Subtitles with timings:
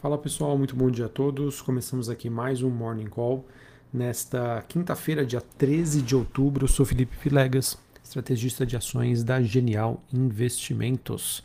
[0.00, 1.60] Fala pessoal, muito bom dia a todos.
[1.60, 3.44] Começamos aqui mais um Morning Call.
[3.92, 10.00] Nesta quinta-feira, dia 13 de outubro, eu sou Felipe Filegas, estrategista de ações da Genial
[10.12, 11.42] Investimentos.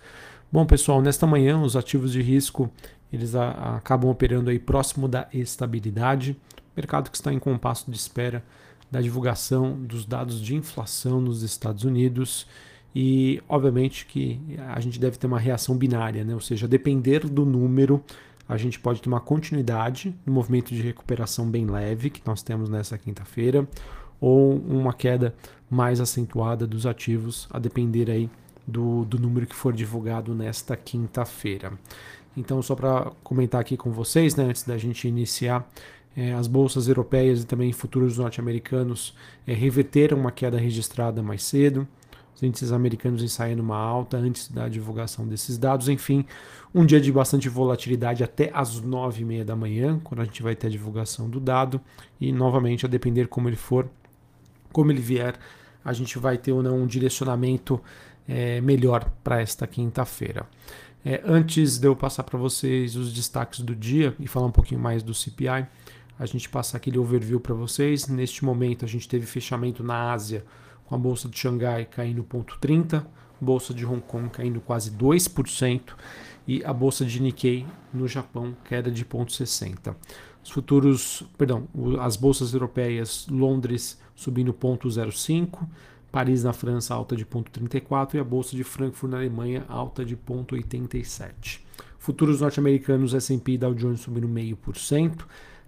[0.52, 2.70] Bom pessoal, nesta manhã os ativos de risco
[3.12, 6.38] eles acabam operando aí próximo da estabilidade.
[6.77, 8.45] Mercado que está em compasso de espera
[8.91, 12.45] da divulgação dos dados de inflação nos Estados Unidos
[12.95, 16.35] e obviamente que a gente deve ter uma reação binária, né?
[16.35, 18.04] ou seja, depender do número
[18.48, 22.98] a gente pode uma continuidade no movimento de recuperação bem leve que nós temos nessa
[22.98, 23.67] quinta-feira,
[24.20, 25.34] ou uma queda
[25.70, 28.30] mais acentuada dos ativos, a depender aí
[28.66, 31.73] do, do número que for divulgado nesta quinta-feira.
[32.36, 35.67] Então, só para comentar aqui com vocês, né, antes da gente iniciar,
[36.16, 39.16] é, as bolsas europeias e também futuros norte-americanos
[39.48, 41.88] é, reverteram uma queda registrada mais cedo
[42.36, 45.88] os índices americanos ensaiando uma alta antes da divulgação desses dados.
[45.88, 46.26] Enfim,
[46.73, 50.42] um dia de bastante volatilidade até às nove e meia da manhã, quando a gente
[50.42, 51.80] vai ter a divulgação do dado.
[52.20, 53.88] E novamente, a depender como ele for,
[54.72, 55.36] como ele vier,
[55.84, 57.80] a gente vai ter ou não um direcionamento
[58.28, 60.47] é, melhor para esta quinta-feira.
[61.06, 64.80] É, antes de eu passar para vocês os destaques do dia e falar um pouquinho
[64.80, 65.68] mais do CPI,
[66.18, 68.08] a gente passa aquele overview para vocês.
[68.08, 70.45] Neste momento, a gente teve fechamento na Ásia
[70.86, 73.06] com a bolsa de Xangai caindo 0,30%,
[73.39, 75.81] bolsa de Hong Kong caindo quase 2%
[76.48, 79.95] e a bolsa de Nikkei no Japão queda de 0,60%.
[80.44, 81.67] Os futuros, perdão,
[82.02, 85.67] as bolsas europeias, Londres subindo 0,05%,
[86.12, 90.16] Paris na França alta de 0,34% e a bolsa de Frankfurt na Alemanha alta de
[90.16, 91.59] 0,87%.
[91.97, 95.25] Futuros norte-americanos, S&P e Dow Jones subindo 0,5%,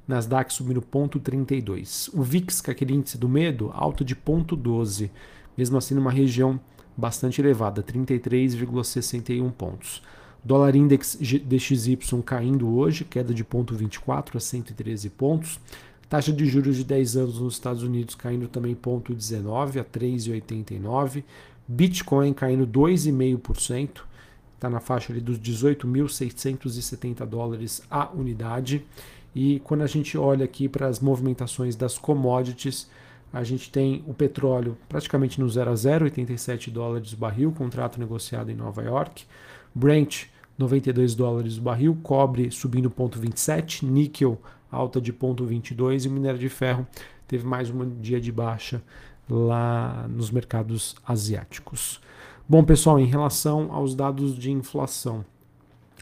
[0.07, 2.09] Nasdaq subindo 0,32.
[2.13, 5.09] O VIX, que é aquele índice do medo, alto de 0,12.
[5.57, 6.59] Mesmo assim, numa região
[6.95, 10.01] bastante elevada, 33,61 pontos.
[10.43, 15.59] Dólar Index DXY caindo hoje, queda de 0,24 a 113 pontos.
[16.07, 21.23] Taxa de juros de 10 anos nos Estados Unidos caindo também 0,19 a 3,89.
[21.67, 24.01] Bitcoin caindo 2,5%,
[24.53, 28.85] está na faixa ali dos 18.670 dólares a unidade.
[29.35, 32.89] E quando a gente olha aqui para as movimentações das commodities,
[33.33, 37.99] a gente tem o petróleo praticamente no 0 a 0, 87 dólares o barril, contrato
[37.99, 39.25] negociado em Nova York.
[39.73, 44.41] Brent, 92 dólares o barril, cobre subindo 0,27, níquel
[44.71, 46.87] alta de 0,22 e o minério de ferro
[47.27, 48.81] teve mais um dia de baixa
[49.29, 51.99] lá nos mercados asiáticos.
[52.47, 55.25] Bom, pessoal, em relação aos dados de inflação,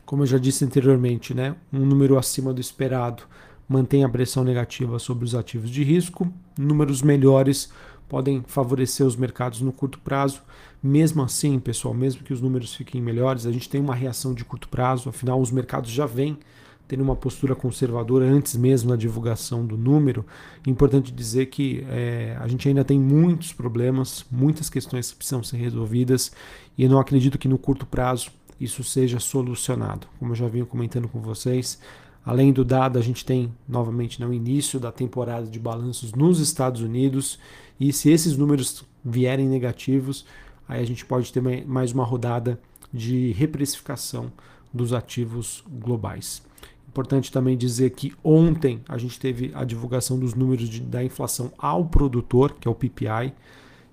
[0.06, 3.24] como eu já disse anteriormente, né, um número acima do esperado
[3.68, 6.32] mantém a pressão negativa sobre os ativos de risco.
[6.58, 7.72] Números melhores
[8.08, 10.42] podem favorecer os mercados no curto prazo.
[10.82, 14.44] Mesmo assim, pessoal, mesmo que os números fiquem melhores, a gente tem uma reação de
[14.44, 16.38] curto prazo, afinal, os mercados já vêm
[16.86, 20.26] tendo uma postura conservadora antes mesmo da divulgação do número.
[20.68, 25.58] Importante dizer que é, a gente ainda tem muitos problemas, muitas questões que precisam ser
[25.58, 26.32] resolvidas
[26.78, 28.30] e eu não acredito que no curto prazo
[28.64, 30.08] isso seja solucionado.
[30.20, 31.80] Como eu já vinha comentando com vocês,
[32.26, 36.82] além do dado, a gente tem novamente no início da temporada de balanços nos Estados
[36.82, 37.40] Unidos,
[37.80, 40.26] e se esses números vierem negativos,
[40.68, 42.60] aí a gente pode ter mais uma rodada
[42.94, 44.32] de reprecificação
[44.74, 46.42] dos ativos globais.
[46.88, 51.52] Importante também dizer que ontem a gente teve a divulgação dos números de, da inflação
[51.58, 53.34] ao produtor, que é o PPI,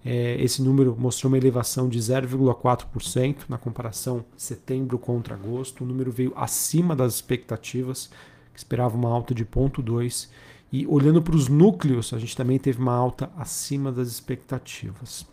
[0.04, 5.84] esse número mostrou uma elevação de 0,4% na comparação setembro contra agosto.
[5.84, 8.10] O número veio acima das expectativas,
[8.52, 10.28] que esperava uma alta de 0,2%.
[10.72, 15.26] E olhando para os núcleos, a gente também teve uma alta acima das expectativas.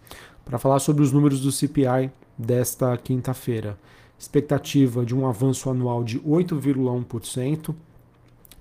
[0.44, 3.78] Para falar sobre os números do CPI desta quinta-feira,
[4.18, 7.76] expectativa de um avanço anual de 8,1%,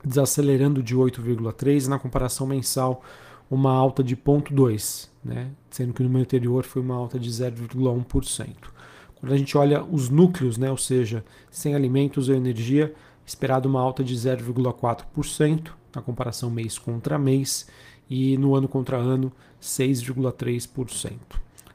[0.04, 3.02] desacelerando de 8,3% na comparação mensal
[3.50, 5.50] uma alta de 0,2, né?
[5.70, 8.48] sendo que no número anterior foi uma alta de 0,1%.
[9.14, 10.70] Quando a gente olha os núcleos, né?
[10.70, 12.92] ou seja, sem alimentos ou energia,
[13.24, 17.66] esperado uma alta de 0,4% na comparação mês contra mês
[18.08, 21.12] e no ano contra ano 6,3%.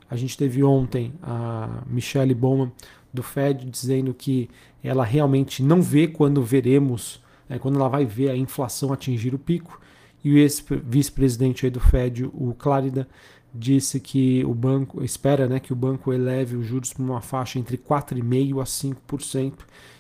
[0.10, 2.72] A gente teve ontem a Michelle Bowman
[3.14, 4.50] do Fed dizendo que
[4.84, 9.40] ela realmente não vê quando veremos, né, quando ela vai ver a inflação atingir o
[9.40, 9.80] pico
[10.24, 13.08] e o ex-vice-presidente do Fed, o Clarida,
[13.54, 17.60] disse que o banco espera né, que o banco eleve os juros para uma faixa
[17.60, 19.54] entre 4,5% a 5%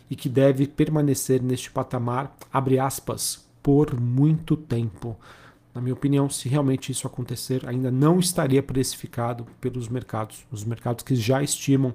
[0.09, 5.18] e que deve permanecer neste patamar, abre aspas, por muito tempo.
[5.73, 10.45] Na minha opinião, se realmente isso acontecer, ainda não estaria precificado pelos mercados.
[10.51, 11.94] Os mercados que já estimam,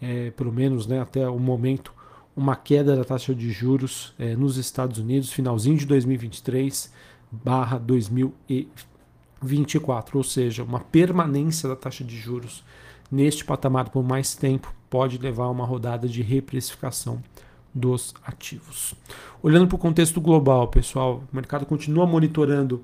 [0.00, 1.92] é, pelo menos né, até o momento,
[2.34, 6.92] uma queda da taxa de juros é, nos Estados Unidos, finalzinho de 2023
[7.32, 12.62] barra 2024, ou seja, uma permanência da taxa de juros
[13.10, 17.22] neste patamar por mais tempo pode levar a uma rodada de reprecificação
[17.74, 18.94] dos ativos.
[19.42, 22.82] Olhando para o contexto global, pessoal, o mercado continua monitorando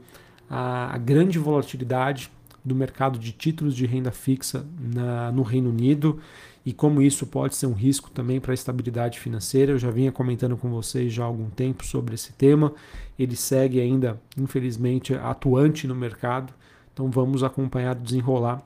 [0.49, 2.31] a, grande volatilidade
[2.65, 6.19] do mercado de títulos de renda fixa na, no Reino Unido
[6.65, 9.73] e como isso pode ser um risco também para a estabilidade financeira.
[9.73, 12.75] Eu já vinha comentando com vocês já há algum tempo sobre esse tema.
[13.19, 16.53] Ele segue ainda, infelizmente, atuante no mercado.
[16.93, 18.63] Então vamos acompanhar o desenrolar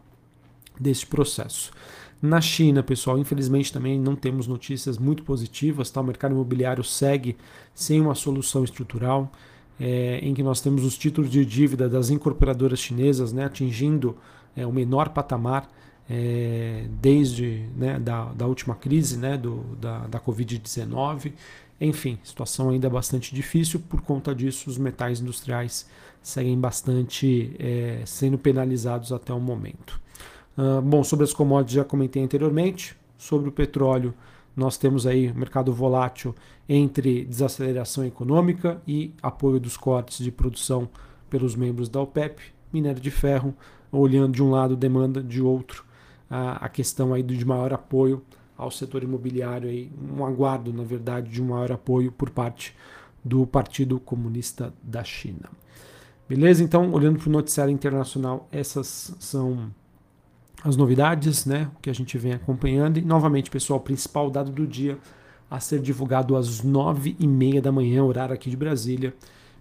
[0.81, 1.71] desse processo.
[2.21, 5.91] Na China, pessoal, infelizmente também não temos notícias muito positivas.
[5.91, 6.01] Tá?
[6.01, 7.37] O mercado imobiliário segue
[7.75, 9.31] sem uma solução estrutural,
[9.81, 14.17] é, em que nós temos os títulos de dívida das incorporadoras chinesas né, atingindo
[14.57, 15.69] é, o menor patamar
[16.09, 21.33] é, desde né, da, da última crise né, do, da, da Covid-19.
[21.81, 23.81] Enfim, situação ainda bastante difícil.
[23.81, 25.89] Por conta disso, os metais industriais
[26.23, 30.01] seguem bastante é, sendo penalizados até o momento.
[30.57, 32.97] Uh, bom, sobre as commodities já comentei anteriormente.
[33.19, 34.15] Sobre o petróleo,
[34.55, 36.35] nós temos aí mercado volátil
[36.69, 40.89] entre desaceleração econômica e apoio dos cortes de produção
[41.31, 42.43] pelos membros da OPEP.
[42.73, 43.55] Minério de ferro,
[43.91, 45.85] olhando de um lado demanda, de outro
[46.33, 48.23] a, questão aí de maior apoio
[48.57, 52.75] ao setor imobiliário, aí, um aguardo, na verdade, de um maior apoio por parte
[53.23, 55.51] do Partido Comunista da China.
[56.27, 56.65] Beleza?
[56.65, 59.71] Então, olhando para o noticiário internacional, essas são
[60.65, 62.99] as novidades, né, que a gente vem acompanhando.
[62.99, 64.99] E, novamente, pessoal, principal dado do dia
[65.51, 69.15] a ser divulgado às nove e meia da manhã, horário aqui de Brasília,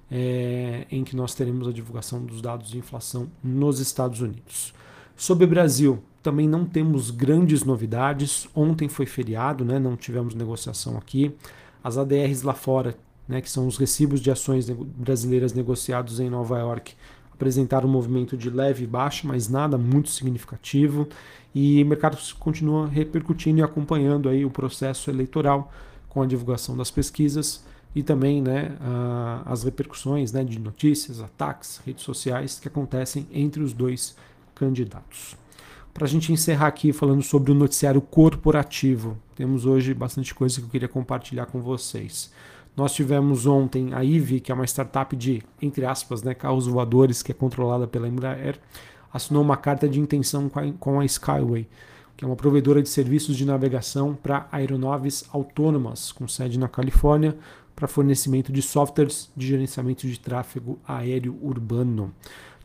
[0.09, 4.73] é, em que nós teremos a divulgação dos dados de inflação nos Estados Unidos.
[5.15, 8.47] Sobre o Brasil, também não temos grandes novidades.
[8.55, 9.79] Ontem foi feriado, né?
[9.79, 11.35] não tivemos negociação aqui.
[11.83, 12.95] As ADRs lá fora,
[13.27, 16.93] né, que são os recibos de ações brasileiras negociados em Nova York,
[17.41, 21.07] apresentaram um movimento de leve baixa, mas nada muito significativo.
[21.55, 25.73] E o mercado continua repercutindo e acompanhando aí o processo eleitoral
[26.07, 27.65] com a divulgação das pesquisas
[27.95, 28.77] e também né,
[29.43, 34.15] as repercussões né, de notícias, ataques, redes sociais que acontecem entre os dois
[34.53, 35.35] candidatos.
[35.93, 40.67] Para a gente encerrar aqui falando sobre o noticiário corporativo, temos hoje bastante coisa que
[40.67, 42.31] eu queria compartilhar com vocês.
[42.75, 47.21] Nós tivemos ontem a IVE, que é uma startup de, entre aspas, né, carros voadores,
[47.21, 48.59] que é controlada pela Embraer,
[49.13, 51.67] assinou uma carta de intenção com a Skyway,
[52.15, 57.37] que é uma provedora de serviços de navegação para aeronaves autônomas, com sede na Califórnia,
[57.75, 62.13] para fornecimento de softwares de gerenciamento de tráfego aéreo urbano.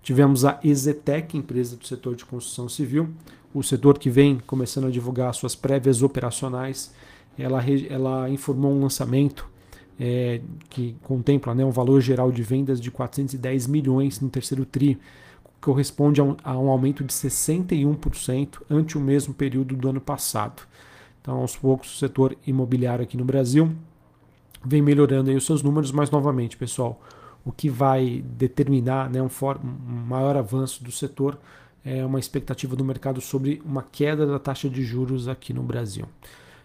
[0.02, 3.08] Tivemos a Exetec, empresa do setor de construção civil,
[3.52, 6.92] o setor que vem começando a divulgar suas prévias operacionais.
[7.36, 9.48] Ela, ela informou um lançamento
[9.98, 14.98] é, que contempla né, um valor geral de vendas de 410 milhões no terceiro TRI,
[15.60, 20.62] corresponde a um, a um aumento de 61% ante o mesmo período do ano passado.
[21.20, 23.72] Então, aos poucos, o setor imobiliário aqui no Brasil
[24.64, 27.00] vem melhorando aí os seus números, mas novamente, pessoal,
[27.44, 31.38] o que vai determinar né, um, for, um maior avanço do setor
[31.84, 36.06] é uma expectativa do mercado sobre uma queda da taxa de juros aqui no Brasil.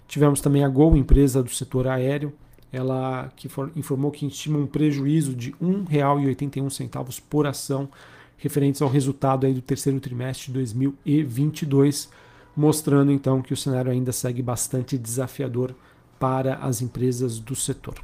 [0.08, 2.34] Tivemos também a Gol, empresa do setor aéreo,
[2.72, 7.90] ela que for, informou que estima um prejuízo de R$ 1,81 por ação
[8.38, 12.10] referentes ao resultado aí do terceiro trimestre de 2022,
[12.56, 15.76] mostrando então que o cenário ainda segue bastante desafiador
[16.20, 17.96] para as empresas do setor.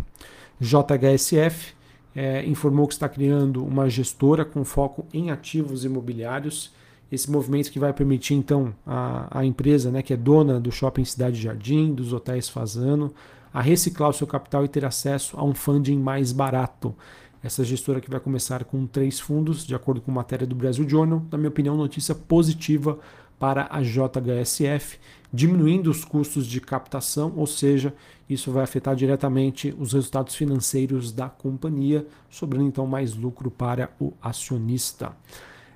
[0.60, 1.74] JHSF
[2.15, 6.72] é, informou que está criando uma gestora com foco em ativos imobiliários.
[7.12, 11.06] Esse movimento que vai permitir então a, a empresa, né, que é dona do Shopping
[11.06, 13.13] Cidade Jardim, dos hotéis Fazano,
[13.58, 16.96] a reciclar o seu capital e ter acesso a um funding mais barato.
[17.42, 21.24] Essa gestora que vai começar com três fundos, de acordo com matéria do Brasil Journal,
[21.32, 23.00] na minha opinião, notícia positiva
[23.40, 25.00] para a JHSF,
[25.34, 27.96] diminuindo os custos de captação, ou seja,
[28.30, 34.14] isso vai afetar diretamente os resultados financeiros da companhia, sobrando então mais lucro para o
[34.22, 35.14] acionista.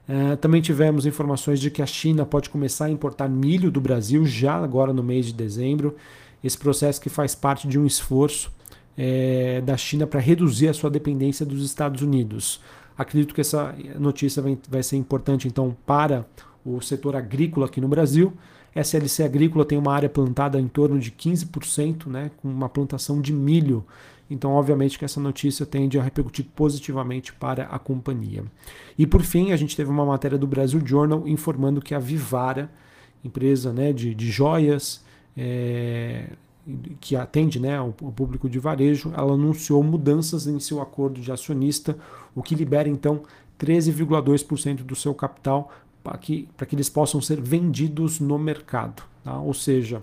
[0.07, 4.23] Uh, também tivemos informações de que a China pode começar a importar milho do Brasil
[4.23, 5.95] já agora no mês de dezembro.
[6.43, 8.51] Esse processo que faz parte de um esforço
[8.97, 12.61] é, da China para reduzir a sua dependência dos Estados Unidos.
[12.97, 16.25] Acredito que essa notícia vai, vai ser importante então para
[16.65, 18.33] o setor agrícola aqui no Brasil
[18.75, 23.33] SLC Agrícola tem uma área plantada em torno de 15%, né, com uma plantação de
[23.33, 23.85] milho.
[24.29, 28.45] Então, obviamente, que essa notícia tende a repercutir positivamente para a companhia.
[28.97, 32.71] E por fim, a gente teve uma matéria do Brasil Journal informando que a Vivara,
[33.25, 35.03] empresa né, de, de joias,
[35.37, 36.29] é,
[36.99, 41.97] que atende né, o, público de varejo, ela anunciou mudanças em seu acordo de acionista,
[42.35, 43.21] o que libera então
[43.59, 45.71] 13,2% do seu capital
[46.03, 49.03] para que, que eles possam ser vendidos no mercado.
[49.23, 49.39] Tá?
[49.39, 50.01] Ou seja,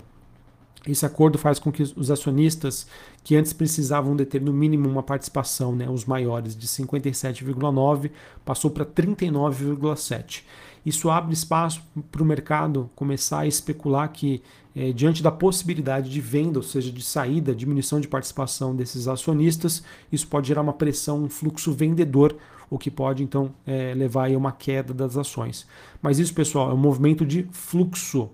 [0.87, 2.87] esse acordo faz com que os acionistas
[3.23, 8.11] que antes precisavam deter no mínimo uma participação, né, os maiores de 57,9
[8.45, 10.43] passou para 39,7.
[10.85, 11.81] Isso abre espaço
[12.11, 14.41] para o mercado começar a especular que
[14.75, 19.83] é, diante da possibilidade de venda, ou seja, de saída, diminuição de participação desses acionistas,
[20.11, 22.35] isso pode gerar uma pressão, um fluxo vendedor,
[22.69, 25.67] o que pode então é, levar a uma queda das ações.
[26.01, 28.29] Mas isso, pessoal, é um movimento de fluxo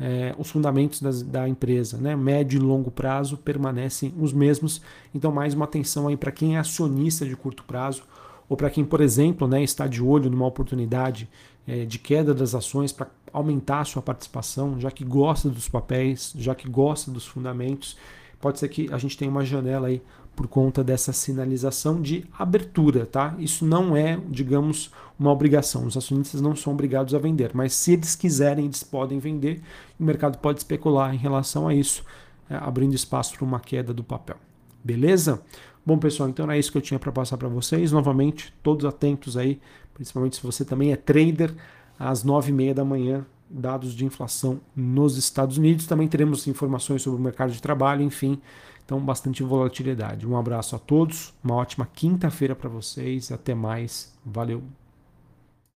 [0.00, 2.16] é, os fundamentos das, da empresa, né?
[2.16, 4.80] médio e longo prazo, permanecem os mesmos.
[5.14, 8.02] Então, mais uma atenção aí para quem é acionista de curto prazo
[8.50, 11.28] ou para quem, por exemplo, né, está de olho numa oportunidade
[11.68, 16.32] é, de queda das ações para aumentar a sua participação, já que gosta dos papéis,
[16.36, 17.96] já que gosta dos fundamentos.
[18.40, 20.02] Pode ser que a gente tenha uma janela aí
[20.34, 23.36] por conta dessa sinalização de abertura, tá?
[23.38, 25.86] Isso não é, digamos, uma obrigação.
[25.86, 29.62] Os acionistas não são obrigados a vender, mas se eles quiserem, eles podem vender.
[29.96, 32.04] O mercado pode especular em relação a isso,
[32.48, 34.38] é, abrindo espaço para uma queda do papel.
[34.82, 35.42] Beleza?
[35.84, 37.90] Bom, pessoal, então é isso que eu tinha para passar para vocês.
[37.92, 39.60] Novamente, todos atentos aí,
[39.94, 41.54] principalmente se você também é trader,
[41.98, 45.86] às nove e meia da manhã, dados de inflação nos Estados Unidos.
[45.86, 48.40] Também teremos informações sobre o mercado de trabalho, enfim.
[48.84, 50.26] Então, bastante volatilidade.
[50.26, 53.30] Um abraço a todos, uma ótima quinta-feira para vocês.
[53.30, 54.12] Até mais.
[54.24, 54.79] Valeu.